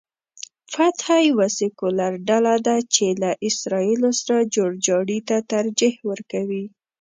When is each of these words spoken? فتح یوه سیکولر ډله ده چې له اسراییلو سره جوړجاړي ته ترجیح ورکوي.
فتح 0.73 1.07
یوه 1.29 1.47
سیکولر 1.57 2.13
ډله 2.27 2.55
ده 2.67 2.77
چې 2.93 3.05
له 3.21 3.29
اسراییلو 3.49 4.09
سره 4.21 4.39
جوړجاړي 4.55 5.19
ته 5.27 5.37
ترجیح 5.53 5.95
ورکوي. 6.09 6.65